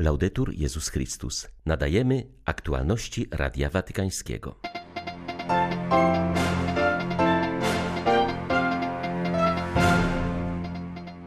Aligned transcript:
Laudetur 0.00 0.54
Jezus 0.54 0.88
Chrystus. 0.88 1.48
Nadajemy 1.66 2.26
aktualności 2.44 3.26
Radia 3.30 3.70
Watykańskiego. 3.70 4.54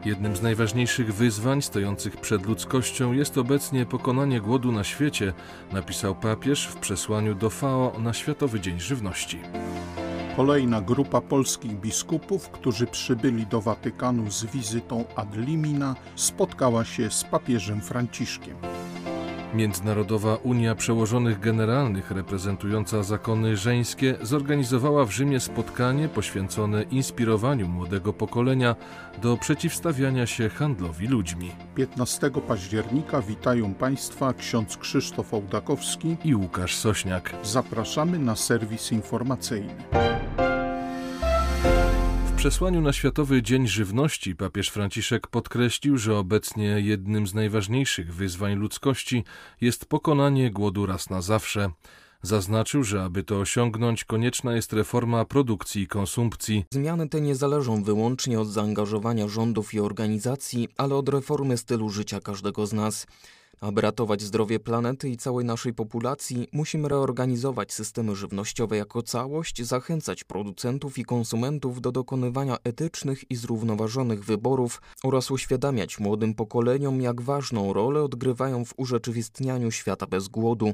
Jednym 0.04 0.36
z 0.36 0.42
najważniejszych 0.42 1.14
wyzwań 1.14 1.62
stojących 1.62 2.16
przed 2.16 2.46
ludzkością 2.46 3.12
jest 3.12 3.38
obecnie 3.38 3.86
pokonanie 3.86 4.40
głodu 4.40 4.72
na 4.72 4.84
świecie, 4.84 5.32
napisał 5.72 6.14
papież 6.14 6.66
w 6.66 6.76
przesłaniu 6.76 7.34
do 7.34 7.50
FAO 7.50 7.96
na 7.98 8.12
Światowy 8.12 8.60
Dzień 8.60 8.80
Żywności. 8.80 9.38
Kolejna 10.36 10.80
grupa 10.80 11.20
polskich 11.20 11.80
biskupów, 11.80 12.48
którzy 12.50 12.86
przybyli 12.86 13.46
do 13.46 13.60
Watykanu 13.60 14.30
z 14.30 14.44
wizytą 14.44 15.04
ad 15.16 15.36
limina, 15.36 15.94
spotkała 16.16 16.84
się 16.84 17.10
z 17.10 17.24
papieżem 17.24 17.80
Franciszkiem. 17.80 18.56
Międzynarodowa 19.54 20.36
Unia 20.36 20.74
Przełożonych 20.74 21.40
Generalnych 21.40 22.10
reprezentująca 22.10 23.02
zakony 23.02 23.56
żeńskie 23.56 24.14
zorganizowała 24.22 25.04
w 25.04 25.10
Rzymie 25.10 25.40
spotkanie 25.40 26.08
poświęcone 26.08 26.82
inspirowaniu 26.82 27.68
młodego 27.68 28.12
pokolenia 28.12 28.76
do 29.22 29.36
przeciwstawiania 29.36 30.26
się 30.26 30.48
handlowi 30.48 31.06
ludźmi. 31.06 31.50
15 31.74 32.30
października 32.48 33.22
witają 33.22 33.74
Państwa 33.74 34.32
ksiądz 34.32 34.76
Krzysztof 34.76 35.34
Ołdakowski 35.34 36.16
i 36.24 36.34
Łukasz 36.34 36.76
Sośniak. 36.76 37.34
Zapraszamy 37.42 38.18
na 38.18 38.36
serwis 38.36 38.92
informacyjny 38.92 39.74
przesłaniu 42.44 42.80
na 42.80 42.92
Światowy 42.92 43.42
Dzień 43.42 43.68
Żywności 43.68 44.36
papież 44.36 44.68
Franciszek 44.68 45.26
podkreślił, 45.26 45.98
że 45.98 46.16
obecnie 46.16 46.64
jednym 46.64 47.26
z 47.26 47.34
najważniejszych 47.34 48.14
wyzwań 48.14 48.54
ludzkości 48.54 49.24
jest 49.60 49.86
pokonanie 49.86 50.50
głodu 50.50 50.86
raz 50.86 51.10
na 51.10 51.22
zawsze. 51.22 51.70
Zaznaczył, 52.22 52.84
że 52.84 53.02
aby 53.02 53.22
to 53.22 53.38
osiągnąć, 53.38 54.04
konieczna 54.04 54.54
jest 54.54 54.72
reforma 54.72 55.24
produkcji 55.24 55.82
i 55.82 55.86
konsumpcji. 55.86 56.64
Zmiany 56.70 57.08
te 57.08 57.20
nie 57.20 57.34
zależą 57.34 57.82
wyłącznie 57.82 58.40
od 58.40 58.48
zaangażowania 58.48 59.28
rządów 59.28 59.74
i 59.74 59.80
organizacji, 59.80 60.68
ale 60.76 60.94
od 60.94 61.08
reformy 61.08 61.56
stylu 61.56 61.90
życia 61.90 62.20
każdego 62.20 62.66
z 62.66 62.72
nas. 62.72 63.06
Aby 63.64 63.80
ratować 63.80 64.22
zdrowie 64.22 64.60
planety 64.60 65.08
i 65.08 65.16
całej 65.16 65.44
naszej 65.44 65.74
populacji, 65.74 66.48
musimy 66.52 66.88
reorganizować 66.88 67.72
systemy 67.72 68.16
żywnościowe 68.16 68.76
jako 68.76 69.02
całość, 69.02 69.62
zachęcać 69.62 70.24
producentów 70.24 70.98
i 70.98 71.04
konsumentów 71.04 71.80
do 71.80 71.92
dokonywania 71.92 72.56
etycznych 72.64 73.30
i 73.30 73.36
zrównoważonych 73.36 74.24
wyborów 74.24 74.82
oraz 75.04 75.30
uświadamiać 75.30 75.98
młodym 75.98 76.34
pokoleniom, 76.34 77.00
jak 77.00 77.20
ważną 77.20 77.72
rolę 77.72 78.02
odgrywają 78.02 78.64
w 78.64 78.74
urzeczywistnianiu 78.76 79.70
świata 79.70 80.06
bez 80.06 80.28
głodu. 80.28 80.72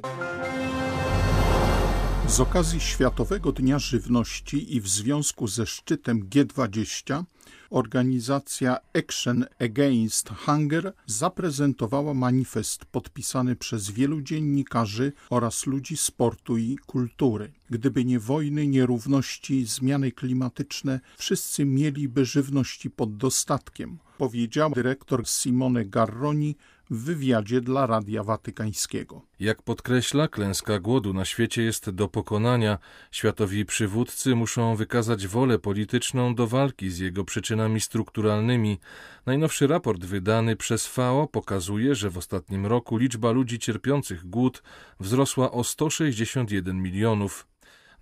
Z 2.27 2.39
okazji 2.39 2.79
Światowego 2.79 3.51
Dnia 3.51 3.79
Żywności 3.79 4.75
i 4.75 4.81
w 4.81 4.87
związku 4.87 5.47
ze 5.47 5.65
szczytem 5.65 6.29
G20 6.29 7.23
organizacja 7.71 8.77
Action 8.93 9.45
Against 9.59 10.29
Hunger 10.29 10.93
zaprezentowała 11.05 12.13
manifest 12.13 12.85
podpisany 12.85 13.55
przez 13.55 13.91
wielu 13.91 14.21
dziennikarzy 14.21 15.13
oraz 15.29 15.65
ludzi 15.65 15.97
sportu 15.97 16.57
i 16.57 16.77
kultury. 16.85 17.51
Gdyby 17.69 18.05
nie 18.05 18.19
wojny, 18.19 18.67
nierówności, 18.67 19.65
zmiany 19.65 20.11
klimatyczne, 20.11 20.99
wszyscy 21.17 21.65
mieliby 21.65 22.25
żywności 22.25 22.89
pod 22.89 23.17
dostatkiem, 23.17 23.97
powiedział 24.17 24.71
dyrektor 24.71 25.27
Simone 25.27 25.85
Garroni 25.85 26.55
w 26.91 27.03
wywiadzie 27.03 27.61
dla 27.61 27.85
Radia 27.85 28.23
Watykańskiego. 28.23 29.21
Jak 29.39 29.61
podkreśla, 29.61 30.27
klęska 30.27 30.79
głodu 30.79 31.13
na 31.13 31.25
świecie 31.25 31.63
jest 31.63 31.89
do 31.89 32.07
pokonania. 32.07 32.77
Światowi 33.11 33.65
przywódcy 33.65 34.35
muszą 34.35 34.75
wykazać 34.75 35.27
wolę 35.27 35.59
polityczną 35.59 36.35
do 36.35 36.47
walki 36.47 36.89
z 36.89 36.99
jego 36.99 37.23
przyczynami 37.25 37.79
strukturalnymi. 37.79 38.79
Najnowszy 39.25 39.67
raport 39.67 40.05
wydany 40.05 40.55
przez 40.55 40.87
FAO 40.87 41.27
pokazuje, 41.27 41.95
że 41.95 42.09
w 42.09 42.17
ostatnim 42.17 42.65
roku 42.65 42.97
liczba 42.97 43.31
ludzi 43.31 43.59
cierpiących 43.59 44.29
głód 44.29 44.63
wzrosła 44.99 45.51
o 45.51 45.63
161 45.63 46.81
milionów. 46.81 47.47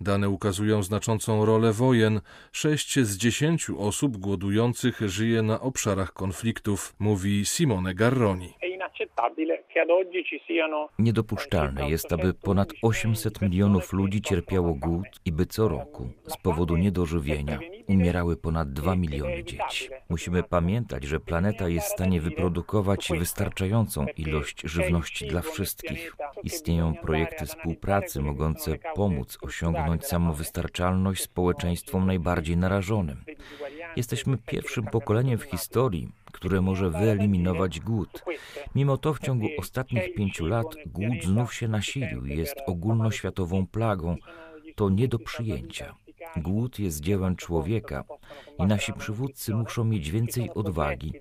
Dane 0.00 0.28
ukazują 0.28 0.82
znaczącą 0.82 1.44
rolę 1.44 1.72
wojen. 1.72 2.20
Sześć 2.52 2.98
z 2.98 3.16
dziesięciu 3.16 3.80
osób 3.82 4.16
głodujących 4.16 5.00
żyje 5.00 5.42
na 5.42 5.60
obszarach 5.60 6.12
konfliktów, 6.12 6.94
mówi 6.98 7.46
Simone 7.46 7.94
Garroni. 7.94 8.54
Niedopuszczalne 10.98 11.90
jest, 11.90 12.12
aby 12.12 12.34
ponad 12.34 12.68
800 12.82 13.42
milionów 13.42 13.92
ludzi 13.92 14.20
cierpiało 14.20 14.74
głód 14.74 15.06
i 15.24 15.32
by 15.32 15.46
co 15.46 15.68
roku 15.68 16.08
z 16.26 16.36
powodu 16.36 16.76
niedożywienia 16.76 17.58
umierały 17.88 18.36
ponad 18.36 18.72
2 18.72 18.96
miliony 18.96 19.44
dzieci. 19.44 19.88
Musimy 20.08 20.42
pamiętać, 20.42 21.04
że 21.04 21.20
planeta 21.20 21.68
jest 21.68 21.86
w 21.86 21.92
stanie 21.92 22.20
wyprodukować 22.20 23.08
wystarczającą 23.18 24.06
ilość 24.16 24.62
żywności 24.64 25.26
dla 25.26 25.42
wszystkich. 25.42 26.16
Istnieją 26.42 26.94
projekty 26.94 27.46
współpracy 27.46 28.20
mogące 28.20 28.78
pomóc 28.94 29.38
osiągnąć 29.42 30.06
samowystarczalność 30.06 31.22
społeczeństwom 31.22 32.06
najbardziej 32.06 32.56
narażonym. 32.56 33.24
Jesteśmy 33.96 34.38
pierwszym 34.38 34.84
pokoleniem 34.84 35.38
w 35.38 35.42
historii, 35.42 36.08
które 36.32 36.60
może 36.60 36.90
wyeliminować 36.90 37.80
głód. 37.80 38.24
Mimo 38.74 38.96
to 38.96 39.14
w 39.14 39.18
ciągu 39.18 39.46
ostatnich 39.58 40.14
pięciu 40.14 40.46
lat 40.46 40.66
głód 40.86 41.24
znów 41.24 41.54
się 41.54 41.68
nasilił 41.68 42.26
i 42.26 42.38
jest 42.38 42.56
ogólnoświatową 42.66 43.66
plagą. 43.66 44.16
To 44.74 44.90
nie 44.90 45.08
do 45.08 45.18
przyjęcia. 45.18 45.94
Głód 46.36 46.78
jest 46.78 47.00
dziełem 47.00 47.36
człowieka 47.36 48.04
i 48.58 48.66
nasi 48.66 48.92
przywódcy 48.92 49.54
muszą 49.54 49.84
mieć 49.84 50.10
więcej 50.10 50.50
odwagi 50.54 51.12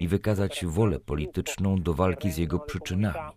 i 0.00 0.08
wykazać 0.08 0.64
wolę 0.66 1.00
polityczną 1.00 1.82
do 1.82 1.94
walki 1.94 2.30
z 2.30 2.36
jego 2.36 2.58
przyczynami, 2.58 3.30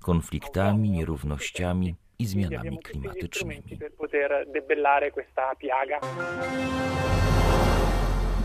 konfliktami, 0.00 0.90
nierównościami 0.90 1.94
i 2.18 2.26
zmianami 2.26 2.78
klimatycznymi. 2.78 3.78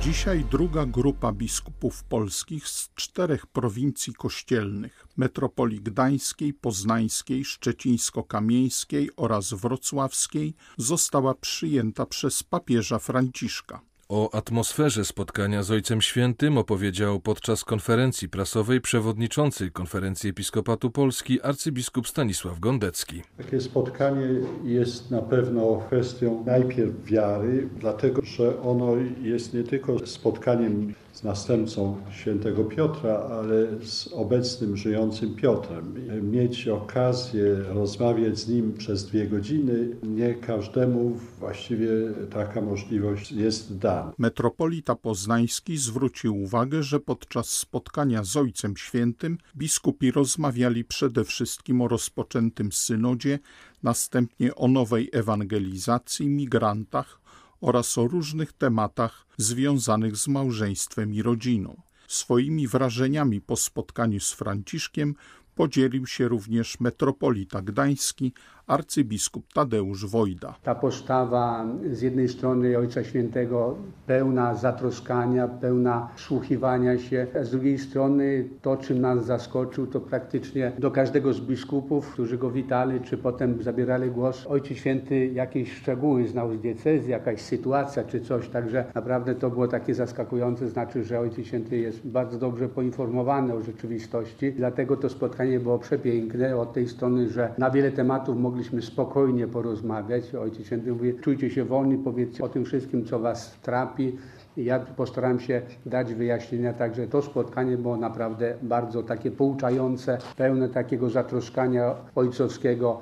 Dzisiaj 0.04 0.46
druga 0.52 0.86
grupa 0.86 1.32
biskupów 1.32 2.04
polskich 2.04 2.68
z 2.68 2.90
czterech 2.96 3.48
prowincji 3.48 4.14
kościelnych 4.14 5.08
metropolii 5.18 5.82
gdańskiej, 5.82 6.54
poznańskiej, 6.54 7.46
szczecińsko-kamieńskiej 7.46 9.10
oraz 9.18 9.54
wrocławskiej 9.54 10.54
została 10.78 11.34
przyjęta 11.34 12.06
przez 12.06 12.44
papieża 12.44 13.00
Franciszka. 13.00 13.82
O 14.14 14.30
atmosferze 14.36 15.06
spotkania 15.06 15.64
z 15.64 15.72
Ojcem 15.72 16.02
Świętym 16.02 16.58
opowiedział 16.58 17.20
podczas 17.20 17.64
konferencji 17.64 18.30
prasowej 18.30 18.82
przewodniczący 18.82 19.72
Konferencji 19.72 20.30
Episkopatu 20.30 20.92
Polski 20.92 21.42
arcybiskup 21.42 22.08
Stanisław 22.08 22.60
Gondecki. 22.60 23.22
Takie 23.38 23.62
spotkanie 23.62 24.28
jest 24.64 25.12
na 25.12 25.22
pewno 25.22 25.84
kwestią 25.88 26.44
najpierw 26.46 27.06
wiary, 27.06 27.70
dlatego 27.80 28.22
że 28.26 28.62
ono 28.62 28.96
jest 29.22 29.54
nie 29.54 29.64
tylko 29.64 30.08
spotkaniem 30.08 30.94
z 31.22 31.24
następcą 31.24 31.98
świętego 32.12 32.64
Piotra, 32.64 33.14
ale 33.14 33.86
z 33.86 34.08
obecnym 34.08 34.78
żyjącym 34.78 35.36
Piotrem. 35.36 35.96
Mieć 36.32 36.68
okazję 36.68 37.44
rozmawiać 37.56 38.40
z 38.40 38.50
nim 38.50 38.74
przez 38.74 39.06
dwie 39.06 39.28
godziny, 39.28 39.96
nie 40.04 40.34
każdemu 40.34 41.18
właściwie 41.40 41.88
taka 42.30 42.62
możliwość 42.62 43.32
jest 43.32 43.78
dana. 43.78 44.14
Metropolita 44.18 44.96
Poznański 44.96 45.78
zwrócił 45.78 46.44
uwagę, 46.44 46.84
że 46.84 47.00
podczas 47.00 47.50
spotkania 47.50 48.24
z 48.24 48.38
Ojcem 48.38 48.78
Świętym 48.78 49.38
biskupi 49.58 50.12
rozmawiali 50.12 50.84
przede 50.84 51.24
wszystkim 51.24 51.82
o 51.82 51.88
rozpoczętym 51.88 52.72
synodzie, 52.72 53.40
następnie 53.84 54.56
o 54.56 54.68
nowej 54.68 55.10
ewangelizacji, 55.14 56.30
migrantach, 56.30 57.21
oraz 57.62 57.98
o 57.98 58.08
różnych 58.08 58.54
tematach 58.54 59.28
związanych 59.38 60.16
z 60.18 60.28
małżeństwem 60.28 61.14
i 61.14 61.22
rodziną. 61.22 61.82
Swoimi 62.08 62.68
wrażeniami 62.68 63.42
po 63.42 63.56
spotkaniu 63.56 64.20
z 64.20 64.32
Franciszkiem 64.34 65.16
podzielił 65.56 66.08
się 66.08 66.28
również 66.28 66.80
metropolita 66.80 67.62
gdański 67.62 68.34
arcybiskup 68.68 69.54
Tadeusz 69.54 70.06
Wojda. 70.06 70.56
Ta 70.64 70.76
postawa 70.76 71.66
z 71.92 72.02
jednej 72.02 72.30
strony 72.30 72.78
Ojca 72.78 73.04
Świętego 73.04 73.76
pełna 74.08 74.56
zatroskania, 74.56 75.48
pełna 75.48 76.10
wsłuchiwania 76.16 76.98
się, 76.98 77.28
a 77.42 77.44
z 77.44 77.52
drugiej 77.52 77.78
strony 77.78 78.50
to, 78.62 78.78
czym 78.78 79.02
nas 79.02 79.26
zaskoczył, 79.26 79.88
to 79.88 80.00
praktycznie 80.00 80.72
do 80.80 80.92
każdego 80.92 81.34
z 81.34 81.42
biskupów, 81.42 82.14
którzy 82.14 82.38
go 82.38 82.52
witali, 82.52 83.02
czy 83.02 83.18
potem 83.18 83.64
zabierali 83.64 84.12
głos, 84.12 84.48
Ojciec 84.48 84.78
Święty 84.78 85.28
jakieś 85.28 85.74
szczegóły 85.74 86.28
znał 86.28 86.54
z 86.56 86.60
diecezji, 86.60 87.12
jakaś 87.12 87.42
sytuacja 87.42 88.04
czy 88.04 88.22
coś, 88.22 88.50
także 88.50 88.86
naprawdę 88.96 89.36
to 89.36 89.50
było 89.50 89.68
takie 89.68 89.96
zaskakujące, 89.96 90.70
znaczy, 90.70 91.04
że 91.04 91.20
Ojciec 91.20 91.46
Święty 91.46 91.78
jest 91.78 92.08
bardzo 92.08 92.38
dobrze 92.38 92.70
poinformowany 92.70 93.54
o 93.54 93.62
rzeczywistości, 93.62 94.54
dlatego 94.54 94.98
to 94.98 95.10
spotkanie 95.10 95.60
było 95.60 95.80
przepiękne 95.80 96.58
od 96.58 96.74
tej 96.74 96.88
strony, 96.88 97.30
że 97.30 97.54
na 97.58 97.72
wiele 97.72 97.92
tematów 97.92 98.38
mogliśmy 98.62 98.82
spokojnie 98.82 99.48
porozmawiać. 99.48 100.36
Ojciec 100.36 100.66
Święty 100.66 100.92
mówi, 100.92 101.14
czujcie 101.22 101.50
się 101.50 101.66
wolni, 101.66 101.98
powiedzcie 101.98 102.44
o 102.44 102.50
tym 102.50 102.66
wszystkim, 102.66 103.06
co 103.06 103.20
was 103.20 103.60
trapi, 103.62 104.18
ja 104.58 104.80
postarałem 104.80 105.40
się 105.40 105.62
dać 105.86 106.14
wyjaśnienia, 106.14 106.74
także 106.74 107.08
to 107.08 107.22
spotkanie 107.22 107.78
było 107.78 107.98
naprawdę 107.98 108.56
bardzo 108.62 109.04
takie 109.04 109.32
pouczające, 109.32 110.18
pełne 110.38 110.70
takiego 110.70 111.10
zatroskania 111.10 111.96
ojcowskiego. 112.16 113.02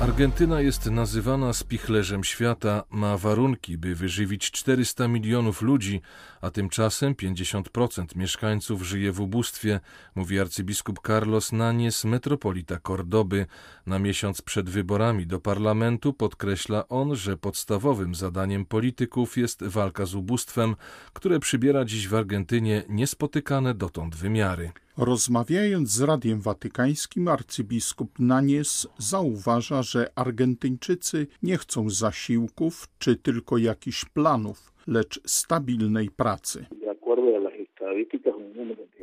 Argentyna 0.00 0.60
jest 0.60 0.90
nazywana 0.90 1.52
spichlerzem 1.52 2.24
świata, 2.24 2.84
ma 2.90 3.18
warunki, 3.18 3.78
by 3.78 3.94
wyżywić 3.94 4.50
400 4.50 5.08
milionów 5.08 5.62
ludzi, 5.62 6.00
a 6.40 6.50
tymczasem 6.50 7.14
50% 7.14 8.16
mieszkańców 8.16 8.82
żyje 8.82 9.12
w 9.12 9.20
ubóstwie, 9.20 9.80
mówi 10.14 10.40
arcybiskup 10.40 11.00
Carlos 11.06 11.52
Nanies, 11.52 12.04
metropolita 12.04 12.78
Kordoby. 12.78 13.46
Na 13.86 13.98
miesiąc 13.98 14.42
przed 14.42 14.70
wyborami 14.70 15.26
do 15.26 15.40
parlamentu 15.40 16.12
podkreśla 16.12 16.88
on, 16.88 17.16
że 17.16 17.36
podstawowym 17.36 18.14
zadaniem 18.14 18.66
polityków 18.66 19.36
jest 19.36 19.62
walka 19.62 20.06
z 20.06 20.14
ubóstwem, 20.14 20.76
które 21.12 21.40
przybiera 21.40 21.84
dziś 21.84 22.08
w 22.08 22.14
Argentynie 22.14 22.82
niespotykane 22.88 23.74
dotąd 23.74 24.16
wymiary. 24.16 24.72
Rozmawiając 24.98 25.90
z 25.90 26.00
Radiem 26.00 26.40
Watykańskim, 26.40 27.28
arcybiskup 27.28 28.18
Nanies 28.18 28.88
zauważa, 28.98 29.82
że 29.82 30.10
Argentyńczycy 30.14 31.26
nie 31.42 31.56
chcą 31.58 31.90
zasiłków 31.90 32.88
czy 32.98 33.16
tylko 33.16 33.58
jakichś 33.58 34.04
planów, 34.04 34.72
lecz 34.86 35.20
stabilnej 35.26 36.10
pracy. 36.10 36.66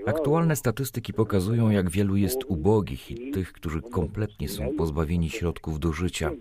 Aktualne 0.05 0.55
statystyki 0.55 1.13
pokazują, 1.13 1.69
jak 1.69 1.89
wielu 1.89 2.15
jest 2.15 2.39
ubogich 2.47 3.11
i 3.11 3.31
tych, 3.31 3.53
którzy 3.53 3.81
kompletnie 3.81 4.49
są 4.49 4.75
pozbawieni 4.77 5.29
środków 5.29 5.79
do 5.79 5.91
życia. 5.93 6.31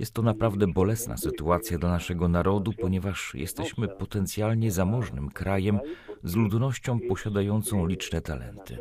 Jest 0.00 0.14
to 0.14 0.22
naprawdę 0.22 0.66
bolesna 0.66 1.16
sytuacja 1.16 1.78
dla 1.78 1.90
naszego 1.90 2.28
narodu, 2.28 2.72
ponieważ 2.72 3.34
jesteśmy 3.34 3.88
potencjalnie 3.88 4.70
zamożnym 4.70 5.28
krajem 5.28 5.78
z 6.24 6.36
ludnością 6.36 6.98
posiadającą 7.08 7.86
liczne 7.86 8.20
talenty. 8.20 8.78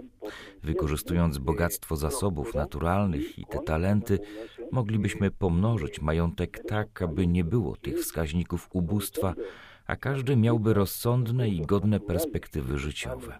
Wykorzystując 0.63 1.38
bogactwo 1.38 1.95
zasobów 1.95 2.56
naturalnych 2.56 3.39
i 3.39 3.45
te 3.45 3.60
talenty, 3.60 4.19
moglibyśmy 4.71 5.31
pomnożyć 5.31 6.01
majątek 6.01 6.60
tak, 6.68 7.01
aby 7.01 7.27
nie 7.27 7.44
było 7.44 7.75
tych 7.77 7.98
wskaźników 8.00 8.69
ubóstwa, 8.74 9.33
a 9.90 9.96
każdy 9.96 10.36
miałby 10.36 10.74
rozsądne 10.74 11.50
i 11.50 11.62
godne 11.62 12.00
perspektywy 12.00 12.80
życiowe. 12.80 13.40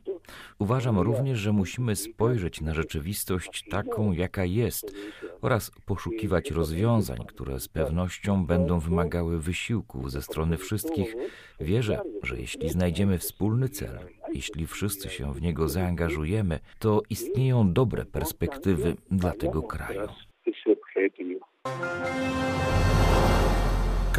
Uważam 0.60 1.00
również, 1.00 1.40
że 1.40 1.51
musimy 1.54 1.96
spojrzeć 1.96 2.62
na 2.62 2.74
rzeczywistość 2.74 3.66
taką, 3.69 4.12
jaka 4.12 4.46
jest 4.46 4.96
oraz 5.42 5.72
poszukiwać 5.86 6.51
rozwiązań, 6.51 7.18
które 7.28 7.60
z 7.60 7.68
pewnością 7.68 8.46
będą 8.46 8.80
wymagały 8.80 9.40
wysiłków 9.40 10.12
ze 10.12 10.22
strony 10.22 10.57
wszystkich. 10.57 11.16
Wierzę, 11.60 12.01
że 12.24 12.40
jeśli 12.40 12.69
znajdziemy 12.69 13.18
wspólny 13.18 13.69
cel, 13.69 14.00
jeśli 14.34 14.68
wszyscy 14.68 15.10
się 15.10 15.34
w 15.34 15.42
niego 15.42 15.69
zaangażujemy, 15.69 16.60
to 16.80 17.01
istnieją 17.10 17.74
dobre 17.74 18.06
perspektywy 18.06 18.96
dla 19.12 19.31
tego 19.31 19.63
kraju. 19.63 20.07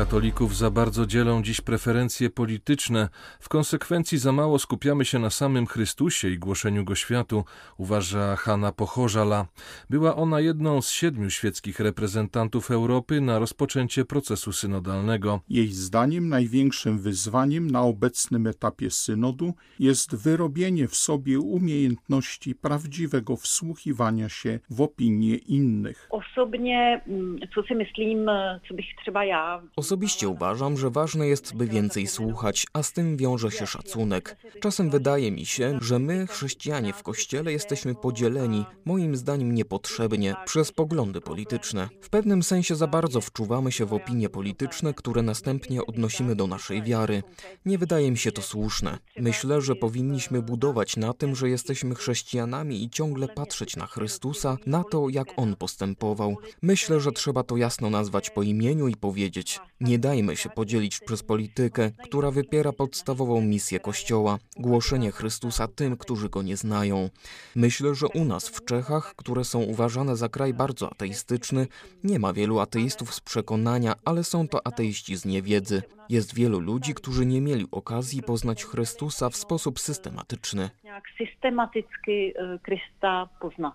Katolików 0.01 0.57
za 0.57 0.71
bardzo 0.71 1.07
dzielą 1.07 1.43
dziś 1.43 1.61
preferencje 1.61 2.31
polityczne, 2.31 3.09
w 3.41 3.49
konsekwencji 3.49 4.19
za 4.19 4.33
mało 4.33 4.59
skupiamy 4.59 5.05
się 5.05 5.19
na 5.19 5.31
samym 5.31 5.67
Chrystusie 5.67 6.29
i 6.29 6.39
głoszeniu 6.39 6.85
Go 6.85 6.95
światu, 6.95 7.45
uważa 7.79 8.37
Hanna 8.37 8.73
Pochorzala. 8.73 9.47
Była 9.91 10.17
ona 10.17 10.41
jedną 10.41 10.83
z 10.83 10.91
siedmiu 10.91 11.31
świeckich 11.31 11.81
reprezentantów 11.81 12.71
Europy 12.71 13.21
na 13.21 13.39
rozpoczęcie 13.39 14.05
procesu 14.05 14.53
synodalnego. 14.53 15.41
Jej 15.49 15.69
zdaniem 15.69 16.29
największym 16.29 16.99
wyzwaniem 16.99 17.71
na 17.71 17.83
obecnym 17.83 18.47
etapie 18.47 18.91
synodu 18.91 19.55
jest 19.79 20.17
wyrobienie 20.17 20.89
w 20.89 20.97
sobie 20.97 21.41
umiejętności 21.41 22.55
prawdziwego 22.55 23.37
wsłuchiwania 23.37 24.29
się 24.29 24.59
w 24.71 24.81
opinie 24.81 25.37
innych. 25.37 26.09
Osobnie, 26.11 27.01
mm, 27.07 27.39
co 27.55 27.63
si 27.63 27.75
myslím, 27.75 28.31
co 28.69 28.75
bych 28.75 28.87
třeba 29.03 29.25
ja 29.25 29.63
Osobiście 29.91 30.29
uważam, 30.29 30.77
że 30.77 30.91
ważne 30.91 31.27
jest, 31.27 31.55
by 31.55 31.67
więcej 31.67 32.07
słuchać, 32.07 32.67
a 32.73 32.83
z 32.83 32.93
tym 32.93 33.17
wiąże 33.17 33.51
się 33.51 33.67
szacunek. 33.67 34.37
Czasem 34.61 34.91
wydaje 34.91 35.33
mi 35.33 35.47
się, 35.47 35.79
że 35.83 35.99
my, 35.99 36.27
chrześcijanie 36.27 36.93
w 36.93 37.03
kościele, 37.03 37.53
jesteśmy 37.53 37.95
podzieleni, 37.95 38.65
moim 38.85 39.17
zdaniem 39.17 39.55
niepotrzebnie, 39.55 40.35
przez 40.45 40.73
poglądy 40.73 41.21
polityczne. 41.21 41.89
W 42.01 42.11
pewnym 42.11 42.43
sensie 42.43 42.77
za 42.77 42.87
bardzo 42.87 43.21
wczuwamy 43.21 43.73
się 43.73 43.87
w 43.87 43.93
opinie 43.93 44.29
polityczne, 44.29 44.95
które 44.95 45.23
następnie 45.23 45.87
odnosimy 45.87 46.37
do 46.37 46.47
naszej 46.47 46.83
wiary. 46.83 47.23
Nie 47.65 47.79
wydaje 47.79 48.11
mi 48.11 48.19
się 48.19 48.33
to 48.33 48.43
słuszne. 48.43 48.99
Myślę, 49.19 49.61
że 49.61 49.75
powinniśmy 49.77 50.43
budować 50.43 50.97
na 50.97 51.13
tym, 51.13 51.37
że 51.37 51.49
jesteśmy 51.49 51.95
chrześcijanami 51.95 52.85
i 52.85 52.91
ciągle 52.91 53.29
patrzeć 53.29 53.77
na 53.77 53.87
Chrystusa, 53.87 54.57
na 54.67 54.85
to, 54.85 55.09
jak 55.09 55.29
On 55.37 55.57
postępował. 55.57 56.37
Myślę, 56.63 57.01
że 57.01 57.13
trzeba 57.13 57.43
to 57.43 57.57
jasno 57.57 57.91
nazwać 57.91 58.31
po 58.31 58.43
imieniu 58.43 58.89
i 58.89 58.97
powiedzieć: 58.97 59.61
nie 59.81 59.99
dajmy 59.99 60.37
się 60.37 60.49
podzielić 60.49 61.01
przez 61.01 61.23
politykę, 61.23 61.91
która 61.91 62.31
wypiera 62.31 62.73
podstawową 62.73 63.41
misję 63.41 63.81
Kościoła 63.81 64.39
głoszenie 64.57 65.13
Chrystusa 65.13 65.69
tym, 65.69 65.97
którzy 65.97 66.29
go 66.29 66.43
nie 66.43 66.57
znają. 66.57 67.11
Myślę, 67.57 67.95
że 67.95 68.07
u 68.09 68.25
nas 68.25 68.49
w 68.49 68.65
Czechach, 68.65 69.15
które 69.17 69.45
są 69.45 69.61
uważane 69.61 70.17
za 70.17 70.29
kraj 70.29 70.55
bardzo 70.55 70.91
ateistyczny, 70.91 71.67
nie 72.05 72.19
ma 72.19 72.33
wielu 72.33 72.61
ateistów 72.61 73.15
z 73.15 73.21
przekonania, 73.21 73.95
ale 74.05 74.25
są 74.25 74.49
to 74.49 74.67
ateiści 74.67 75.17
z 75.17 75.25
niewiedzy. 75.25 75.83
Jest 76.09 76.35
wielu 76.35 76.61
ludzi, 76.61 76.95
którzy 76.95 77.27
nie 77.27 77.41
mieli 77.41 77.67
okazji 77.71 78.23
poznać 78.23 78.65
Chrystusa 78.65 79.31
w 79.31 79.37
sposób 79.37 79.81
systematyczny. 79.81 80.71
Jak 80.85 81.05
systematycznie 81.19 82.33
Chrysta 82.65 83.29
pozna. 83.41 83.73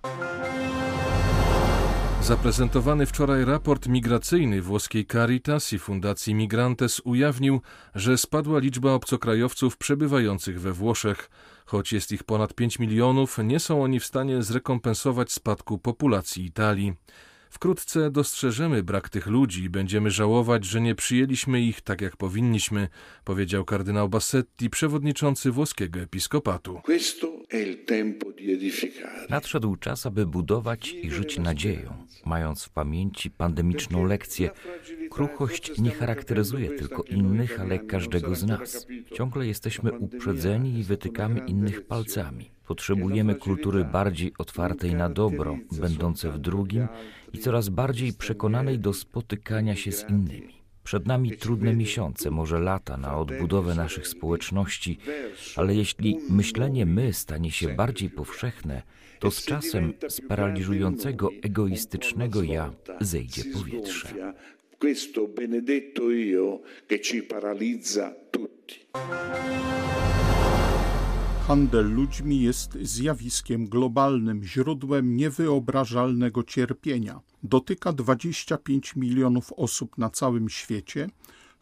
Zaprezentowany 2.26 3.06
wczoraj 3.06 3.46
raport 3.46 3.88
migracyjny 3.88 4.62
włoskiej 4.62 5.06
Caritas 5.06 5.74
i 5.74 5.80
Fundacji 5.80 6.36
Migrantes 6.36 7.02
ujawnił, 7.04 7.62
że 7.96 8.18
spadła 8.18 8.60
liczba 8.60 8.92
obcokrajowców 8.92 9.78
przebywających 9.78 10.62
we 10.62 10.74
Włoszech. 10.74 11.30
Choć 11.66 11.94
jest 11.94 12.12
ich 12.12 12.24
ponad 12.24 12.54
5 12.54 12.80
milionów, 12.80 13.38
nie 13.44 13.60
są 13.60 13.84
oni 13.84 14.00
w 14.00 14.06
stanie 14.06 14.44
zrekompensować 14.44 15.32
spadku 15.32 15.78
populacji 15.78 16.46
Italii. 16.46 16.94
Wkrótce 17.56 18.12
dostrzeżemy 18.12 18.84
brak 18.84 19.10
tych 19.10 19.28
ludzi 19.28 19.64
i 19.64 19.70
będziemy 19.70 20.12
żałować, 20.12 20.66
że 20.66 20.82
nie 20.82 20.96
przyjęliśmy 20.96 21.62
ich 21.62 21.82
tak 21.82 22.02
jak 22.02 22.18
powinniśmy, 22.18 22.88
powiedział 23.24 23.66
kardynał 23.66 24.10
Bassetti, 24.10 24.70
przewodniczący 24.70 25.52
włoskiego 25.52 26.00
episkopatu. 26.00 26.82
Nadszedł 29.30 29.76
czas, 29.76 30.06
aby 30.06 30.26
budować 30.26 30.92
i 30.92 31.12
żyć 31.12 31.38
nadzieją, 31.38 31.94
mając 32.26 32.64
w 32.64 32.70
pamięci 32.70 33.32
pandemiczną 33.32 34.06
lekcję. 34.06 34.50
Kruchość 35.12 35.78
nie 35.78 35.92
charakteryzuje 35.92 36.70
tylko 36.70 37.04
innych, 37.04 37.60
ale 37.60 37.80
każdego 37.80 38.36
z 38.36 38.44
nas. 38.44 38.88
Ciągle 39.14 39.48
jesteśmy 39.48 39.92
uprzedzeni 39.92 40.80
i 40.80 40.84
wytykamy 40.84 41.40
innych 41.48 41.88
palcami. 41.88 42.55
Potrzebujemy 42.66 43.36
kultury 43.36 43.84
bardziej 43.84 44.34
otwartej 44.38 44.96
na 44.96 45.10
dobro, 45.10 45.58
będące 45.72 46.32
w 46.32 46.38
drugim 46.38 46.88
i 47.34 47.38
coraz 47.38 47.70
bardziej 47.70 48.14
przekonanej 48.14 48.80
do 48.80 48.94
spotykania 48.94 49.76
się 49.76 49.92
z 49.92 50.10
innymi. 50.10 50.56
Przed 50.84 51.08
nami 51.08 51.38
trudne 51.38 51.76
miesiące, 51.76 52.32
może 52.32 52.60
lata 52.60 52.98
na 52.98 53.18
odbudowę 53.18 53.76
naszych 53.76 54.08
społeczności, 54.08 54.98
ale 55.56 55.76
jeśli 55.76 56.20
myślenie 56.30 56.86
my 56.86 57.14
stanie 57.14 57.52
się 57.52 57.68
bardziej 57.70 58.10
powszechne, 58.10 58.82
to 59.20 59.32
z 59.32 59.46
czasem 59.46 59.94
z 60.08 60.22
paraliżującego 60.22 61.30
egoistycznego 61.44 62.44
ja 62.44 62.74
zejdzie 63.02 63.44
powietrze. 63.54 64.34
Questo 64.80 65.28
benedetto 65.28 66.12
io 66.12 66.62
che 66.88 67.00
ci 67.00 67.24
paralizza 67.24 68.14
tutti. 68.32 68.76
Handel 71.48 71.94
ludźmi 71.94 72.42
jest 72.42 72.78
zjawiskiem 72.82 73.68
globalnym, 73.68 74.44
źródłem 74.44 75.16
niewyobrażalnego 75.16 76.44
cierpienia. 76.44 77.20
Dotyka 77.44 77.94
25 77.94 78.96
milionów 78.96 79.54
osób 79.54 79.98
na 79.98 80.10
całym 80.10 80.50
świecie, 80.50 81.10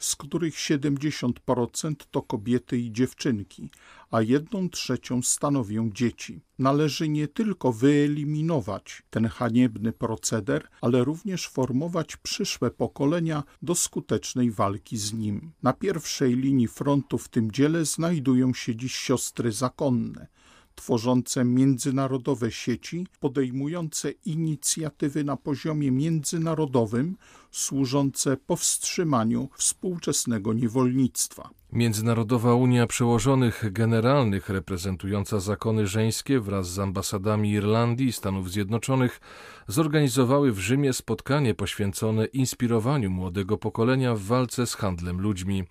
z 0.06 0.16
których 0.16 0.56
70% 0.56 1.96
to 2.12 2.22
kobiety 2.22 2.78
i 2.78 2.92
dziewczynki, 2.92 3.70
a 4.12 4.22
jedną 4.22 4.70
trzecią 4.70 5.22
stanowią 5.22 5.90
dzieci. 5.92 6.42
Należy 6.60 7.10
nie 7.10 7.28
tylko 7.28 7.74
wyeliminować 7.74 9.04
ten 9.10 9.28
haniebny 9.28 9.92
proceder, 9.92 10.68
ale 10.82 11.04
również 11.04 11.48
formować 11.48 12.18
przyszłe 12.18 12.72
pokolenia 12.72 13.44
do 13.62 13.76
skutecznej 13.76 14.52
walki 14.52 14.98
z 14.98 15.14
nim. 15.14 15.52
Na 15.64 15.74
pierwszej 15.74 16.36
linii 16.36 16.68
frontu 16.68 17.18
w 17.18 17.30
tym 17.30 17.52
dziele 17.52 17.86
znajdują 17.86 18.54
się 18.54 18.76
dziś 18.76 18.96
siostry 18.96 19.52
zakonne 19.52 20.28
tworzące 20.76 21.44
międzynarodowe 21.44 22.52
sieci, 22.52 23.08
podejmujące 23.20 24.12
inicjatywy 24.12 25.24
na 25.24 25.38
poziomie 25.38 25.92
międzynarodowym, 25.92 27.18
służące 27.52 28.38
powstrzymaniu 28.38 29.50
współczesnego 29.58 30.54
niewolnictwa. 30.54 31.50
Międzynarodowa 31.74 32.54
Unia 32.54 32.88
Przełożonych 32.88 33.72
Generalnych, 33.72 34.50
reprezentująca 34.50 35.40
zakony 35.40 35.88
żeńskie 35.88 36.40
wraz 36.40 36.70
z 36.70 36.80
ambasadami 36.80 37.52
Irlandii 37.52 38.08
i 38.08 38.12
Stanów 38.12 38.52
Zjednoczonych, 38.52 39.20
zorganizowały 39.68 40.52
w 40.52 40.60
Rzymie 40.60 40.94
spotkanie 40.94 41.54
poświęcone 41.54 42.26
inspirowaniu 42.26 43.10
młodego 43.10 43.58
pokolenia 43.58 44.16
w 44.16 44.22
walce 44.22 44.68
z 44.68 44.76
handlem 44.76 45.22
ludźmi. 45.22 45.64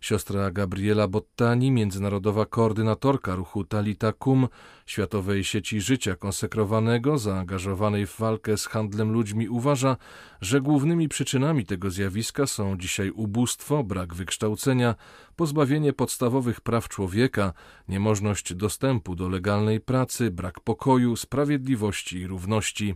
Siostra 0.00 0.50
Gabriela 0.50 1.08
Bottani, 1.08 1.70
międzynarodowa 1.70 2.46
koordynatorka 2.46 3.34
ruchu 3.34 3.64
Talita 3.64 4.12
Kum, 4.12 4.48
Światowej 4.86 5.44
Sieci 5.44 5.80
Życia 5.80 6.16
Konsekrowanego, 6.16 7.18
zaangażowanej 7.18 8.06
w 8.06 8.16
walkę 8.18 8.56
z 8.56 8.66
handlem 8.66 9.12
ludźmi, 9.12 9.48
uważa, 9.48 9.96
że 10.40 10.60
głównymi 10.60 11.08
przyczynami 11.08 11.66
tego 11.66 11.90
zjawiska 11.90 12.46
są 12.46 12.78
dzisiaj 12.78 13.10
ubóstwo, 13.10 13.84
brak 13.84 14.14
wykształcenia, 14.14 14.94
pozbawienie 15.36 15.92
podstawowych 15.92 16.60
praw 16.60 16.88
człowieka, 16.88 17.52
niemożność 17.88 18.54
dostępu 18.54 19.16
do 19.16 19.28
legalnej 19.28 19.80
pracy, 19.80 20.30
brak 20.30 20.60
pokoju, 20.60 21.16
sprawiedliwości 21.16 22.18
i 22.18 22.26
równości. 22.26 22.94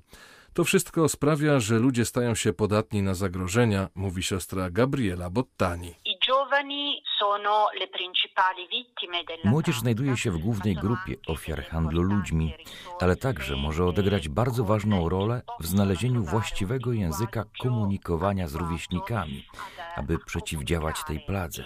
To 0.52 0.64
wszystko 0.64 1.08
sprawia, 1.08 1.60
że 1.60 1.78
ludzie 1.78 2.04
stają 2.04 2.34
się 2.34 2.52
podatni 2.52 3.02
na 3.02 3.14
zagrożenia, 3.14 3.88
mówi 3.94 4.22
siostra 4.22 4.70
Gabriela 4.70 5.30
Bottani. 5.30 5.94
Młodzież 9.44 9.80
znajduje 9.80 10.16
się 10.16 10.30
w 10.30 10.38
głównej 10.38 10.74
grupie 10.74 11.14
ofiar 11.26 11.64
handlu 11.64 12.02
ludźmi, 12.02 12.54
ale 13.00 13.16
także 13.16 13.56
może 13.56 13.84
odegrać 13.84 14.28
bardzo 14.28 14.64
ważną 14.64 15.08
rolę 15.08 15.42
w 15.60 15.66
znalezieniu 15.66 16.24
właściwego 16.24 16.92
języka 16.92 17.44
komunikowania 17.62 18.48
z 18.48 18.54
rówieśnikami, 18.54 19.46
aby 19.96 20.18
przeciwdziałać 20.18 21.04
tej 21.04 21.20
pladze. 21.20 21.64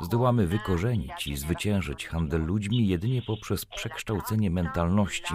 Zdołamy 0.00 0.46
wykorzenić 0.46 1.26
i 1.26 1.36
zwyciężyć 1.36 2.06
handel 2.06 2.44
ludźmi 2.44 2.88
jedynie 2.88 3.22
poprzez 3.22 3.64
przekształcenie 3.64 4.50
mentalności. 4.50 5.34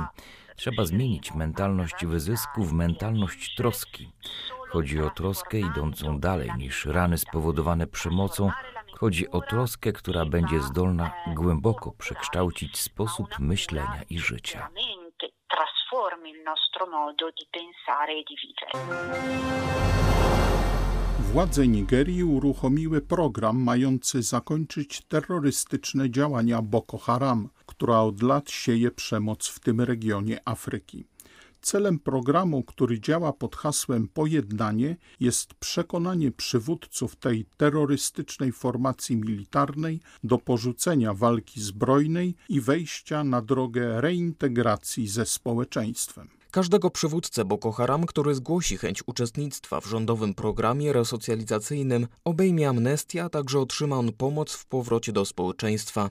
Trzeba 0.56 0.86
zmienić 0.86 1.34
mentalność 1.34 2.06
wyzysku 2.06 2.64
w 2.64 2.74
mentalność 2.74 3.56
troski. 3.56 4.12
Chodzi 4.72 5.02
o 5.02 5.10
troskę 5.10 5.60
idącą 5.60 6.20
dalej 6.20 6.52
niż 6.58 6.86
rany 6.86 7.18
spowodowane 7.18 7.88
przemocą. 7.88 8.52
Chodzi 9.00 9.30
o 9.30 9.42
troskę, 9.42 9.94
która 9.94 10.26
będzie 10.26 10.62
zdolna 10.62 11.12
głęboko 11.36 11.92
przekształcić 11.92 12.80
sposób 12.80 13.40
myślenia 13.40 14.02
i 14.10 14.20
życia. 14.20 14.70
Władze 21.20 21.68
Nigerii 21.68 22.24
uruchomiły 22.24 23.02
program 23.02 23.64
mający 23.64 24.22
zakończyć 24.22 25.02
terrorystyczne 25.02 26.10
działania 26.10 26.62
Boko 26.62 26.98
Haram, 26.98 27.50
która 27.66 28.00
od 28.00 28.22
lat 28.22 28.52
sieje 28.52 28.92
przemoc 28.92 29.48
w 29.48 29.60
tym 29.60 29.82
regionie 29.82 30.40
Afryki. 30.46 31.06
Celem 31.62 32.00
programu, 32.00 32.64
który 32.64 33.00
działa 33.00 33.34
pod 33.34 33.56
hasłem 33.56 34.08
Pojednanie, 34.08 34.98
jest 35.20 35.54
przekonanie 35.54 36.32
przywódców 36.32 37.16
tej 37.16 37.46
terrorystycznej 37.58 38.52
formacji 38.52 39.16
militarnej 39.16 40.00
do 40.24 40.38
porzucenia 40.38 41.14
walki 41.14 41.62
zbrojnej 41.62 42.36
i 42.50 42.62
wejścia 42.62 43.24
na 43.24 43.42
drogę 43.42 44.02
reintegracji 44.02 45.08
ze 45.08 45.26
społeczeństwem. 45.26 46.30
Każdego 46.52 46.90
przywódcę 46.90 47.46
Boko 47.46 47.72
Haram, 47.72 48.06
który 48.06 48.36
zgłosi 48.36 48.78
chęć 48.78 49.04
uczestnictwa 49.08 49.82
w 49.82 49.86
rządowym 49.86 50.34
programie 50.34 50.94
resocjalizacyjnym, 50.94 52.08
obejmie 52.24 52.70
amnestia, 52.70 53.24
a 53.24 53.30
także 53.30 53.60
otrzyma 53.60 53.96
on 53.96 54.12
pomoc 54.14 54.54
w 54.54 54.66
powrocie 54.66 55.12
do 55.12 55.26
społeczeństwa. 55.26 56.10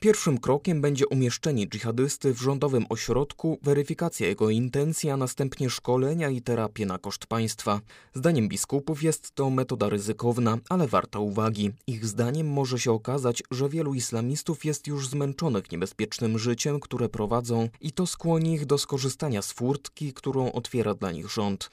Pierwszym 0.00 0.38
krokiem 0.38 0.80
będzie 0.80 1.08
umieszczenie 1.08 1.66
dżihadysty 1.66 2.34
w 2.34 2.40
rządowym 2.40 2.86
ośrodku, 2.88 3.58
weryfikacja 3.62 4.26
jego 4.28 4.50
intencji, 4.50 5.10
a 5.10 5.16
następnie 5.16 5.70
szkolenia 5.70 6.30
i 6.30 6.42
terapię 6.42 6.86
na 6.86 6.98
koszt 6.98 7.26
państwa. 7.26 7.80
Zdaniem 8.14 8.48
biskupów 8.48 9.02
jest 9.02 9.30
to 9.30 9.50
metoda 9.50 9.88
ryzykowna, 9.88 10.58
ale 10.68 10.88
warta 10.88 11.18
uwagi. 11.18 11.70
Ich 11.86 12.06
zdaniem 12.06 12.48
może 12.48 12.78
się 12.78 12.92
okazać, 12.92 13.42
że 13.50 13.68
wielu 13.68 13.94
islamistów 13.94 14.64
jest 14.64 14.86
już 14.86 15.08
zmęczonych 15.08 15.72
niebezpiecznym 15.72 16.38
życiem, 16.38 16.80
które 16.80 17.08
prowadzą 17.08 17.68
i 17.80 17.92
to 17.92 18.06
skłoni 18.06 18.54
ich 18.54 18.66
do 18.66 18.78
skorzystania 18.78 19.42
z 19.42 19.52
furtki, 19.52 20.12
którą 20.12 20.52
otwiera 20.52 20.94
dla 20.94 21.12
nich 21.12 21.30
rząd. 21.30 21.68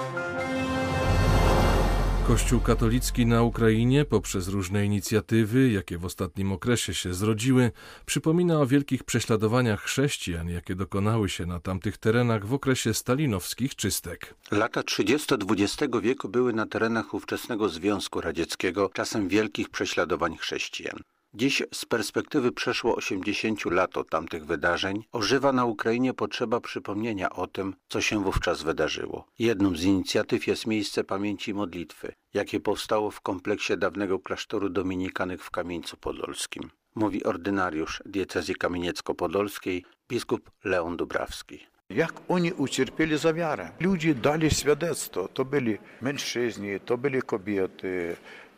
Kościół 2.27 2.61
katolicki 2.61 3.25
na 3.25 3.43
Ukrainie 3.43 4.05
poprzez 4.05 4.47
różne 4.47 4.85
inicjatywy, 4.85 5.69
jakie 5.69 5.97
w 5.97 6.05
ostatnim 6.05 6.51
okresie 6.51 6.93
się 6.93 7.13
zrodziły, 7.13 7.71
przypomina 8.05 8.59
o 8.59 8.65
wielkich 8.65 9.03
prześladowaniach 9.03 9.81
chrześcijan, 9.81 10.49
jakie 10.49 10.75
dokonały 10.75 11.29
się 11.29 11.45
na 11.45 11.59
tamtych 11.59 11.97
terenach 11.97 12.45
w 12.45 12.53
okresie 12.53 12.93
stalinowskich 12.93 13.75
czystek. 13.75 14.35
Lata 14.51 14.83
30 14.83 15.35
XX 15.35 15.93
wieku 16.01 16.29
były 16.29 16.53
na 16.53 16.65
terenach 16.65 17.13
ówczesnego 17.13 17.69
Związku 17.69 18.21
Radzieckiego 18.21 18.89
czasem 18.93 19.27
wielkich 19.27 19.69
prześladowań 19.69 20.37
chrześcijan. 20.37 20.99
Dziś 21.37 21.63
z 21.73 21.85
perspektywy 21.85 22.51
przeszło 22.51 22.95
80 22.95 23.65
lat 23.65 23.97
od 23.97 24.09
tamtych 24.09 24.45
wydarzeń 24.45 25.03
ożywa 25.11 25.51
na 25.51 25.65
Ukrainie 25.65 26.13
potrzeba 26.13 26.61
przypomnienia 26.61 27.29
o 27.29 27.47
tym, 27.47 27.75
co 27.87 28.01
się 28.01 28.23
wówczas 28.23 28.63
wydarzyło. 28.63 29.25
Jedną 29.39 29.75
z 29.75 29.83
inicjatyw 29.83 30.47
jest 30.47 30.67
miejsce 30.67 31.03
pamięci 31.03 31.53
modlitwy, 31.53 32.13
jakie 32.33 32.59
powstało 32.59 33.11
w 33.11 33.21
kompleksie 33.21 33.77
dawnego 33.77 34.19
klasztoru 34.19 34.69
dominikanych 34.69 35.43
w 35.43 35.51
Kamieńcu 35.51 35.97
Podolskim. 35.97 36.69
Mówi 36.95 37.23
ordynariusz 37.23 38.03
diecezji 38.05 38.55
kamieniecko-podolskiej 38.55 39.83
biskup 40.09 40.51
Leon 40.63 40.97
Dubrawski. 40.97 41.59
Jak 41.89 42.13
oni 42.27 42.53
ucierpieli 42.53 43.17
za 43.17 43.33
wiarę. 43.33 43.71
Ludzie 43.79 44.15
dali 44.15 44.51
świadectwo. 44.51 45.27
To 45.27 45.45
byli 45.45 45.77
mężczyźni, 46.01 46.79
to 46.85 46.97
byli 46.97 47.21
kobiety, 47.21 48.15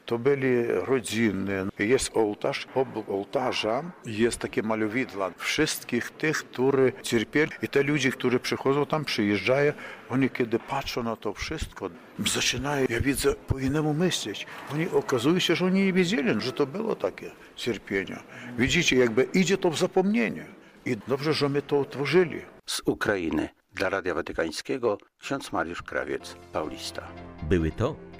to 0.07 0.17
byli 0.19 0.67
rodziny. 0.67 1.65
Jest 1.79 2.17
ołtarz, 2.17 2.67
obok 2.75 3.09
ołtarza 3.09 3.83
jest 4.05 4.37
takie 4.37 4.63
malowidła 4.63 5.31
wszystkich 5.37 6.09
tych, 6.09 6.37
którzy 6.37 6.93
cierpieli. 7.03 7.51
I 7.61 7.67
te 7.67 7.83
ludzie, 7.83 8.11
którzy 8.11 8.39
przychodzą 8.39 8.85
tam, 8.85 9.05
przyjeżdżają, 9.05 9.73
oni 10.09 10.29
kiedy 10.29 10.59
patrzą 10.59 11.03
na 11.03 11.15
to 11.15 11.33
wszystko, 11.33 11.89
zaczynają, 12.25 12.85
ja 12.89 13.01
widzę, 13.01 13.33
po 13.47 13.59
innemu 13.59 13.93
myśleć. 13.93 14.47
Oni 14.73 14.89
okazuje 14.89 15.41
się, 15.41 15.55
że 15.55 15.65
oni 15.65 15.85
nie 15.85 15.93
wiedzieli, 15.93 16.41
że 16.41 16.53
to 16.53 16.65
było 16.65 16.95
takie 16.95 17.31
cierpienie. 17.55 18.19
Widzicie, 18.57 18.95
jakby 18.95 19.23
idzie 19.23 19.57
to 19.57 19.69
w 19.69 19.77
zapomnienie. 19.77 20.45
I 20.85 20.97
dobrze, 21.07 21.33
że 21.33 21.49
my 21.49 21.61
to 21.61 21.77
utworzyli. 21.77 22.41
Z 22.65 22.81
Ukrainy 22.85 23.49
dla 23.73 23.89
Radia 23.89 24.13
Watykańskiego 24.13 24.97
ksiądz 25.19 25.51
Mariusz 25.51 25.81
Krawiec, 25.81 26.35
Paulista. 26.53 27.07
Były 27.49 27.71
to 27.71 27.95